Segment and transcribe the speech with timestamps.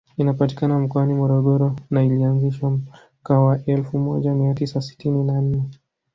[0.17, 5.63] Inapatikana mkoani Morogoro na ilianzishwa mwaka wa elfu moja mia tisa sitini na nne